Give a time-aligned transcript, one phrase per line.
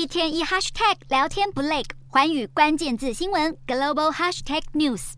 [0.00, 5.12] 一天一 hashtag 聊天不累，寰宇关键字新闻 global hashtag news。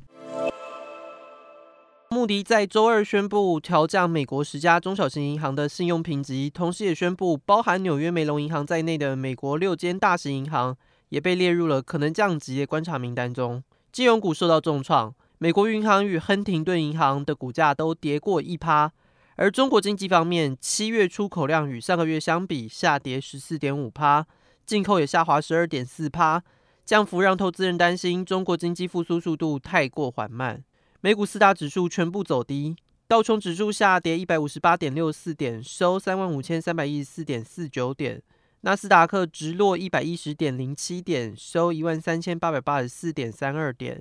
[2.10, 10.76] 穆迪在周二宣布调降美国十家中小型银行的信用评级，同时也宣布包含纽约梅隆银行在内的美国六间大型银行
[11.10, 13.62] 也被列入了可能降级的观察名单中。
[13.92, 18.90] 金融股受到重创，美国银行与亨廷顿银行的股价都跌过一趴。
[19.36, 24.26] 而中国经济方面，七月出口量与上个月相比下跌十四点五趴。
[24.72, 26.42] 进口也下滑十二点四趴，
[26.82, 30.64] 降幅让投资人担心中国经济复苏速度太过缓慢。
[31.02, 32.74] 美股四大指数全部走低，
[33.06, 38.20] 道琼指数下跌一百五十八点六四点，收三万五千三百一十四点四九点；
[38.62, 43.98] 纳斯达克直落一百一十点零七点，收一万三千八百八十四点三二点；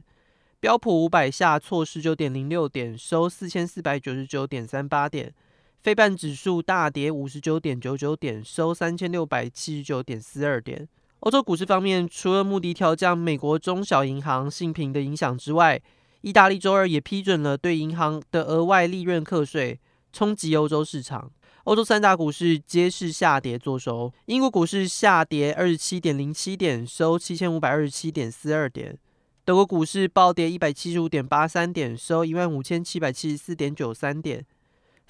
[0.62, 5.34] 标普五百下挫十九点零六点，收四千四百九十九点三八点。
[5.82, 10.88] 费半指数大跌五十九点九九点，收三千六百七十九点四二点。
[11.22, 15.82] 欧洲股市方面，除了穆迪调降美国中小银行信评的影响之外，
[16.22, 19.80] 意大利周二也批准了对银行的额外利润课税，
[20.14, 21.32] 冲击欧洲市场。
[21.64, 28.96] 欧洲三大股市皆是下跌作收，英国股市下跌二十七点零七点，收七千五百二十七点四二点。
[29.44, 34.46] 德国股市暴跌一百七十五点八三点，收一万五千七百七十四点九三点。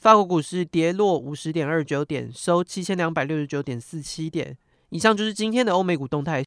[0.02, 4.57] 法国股市跌落五十点二九点，收七千两百六十九点四七点。
[4.89, 6.39] 以上就是今天的欧美股动态。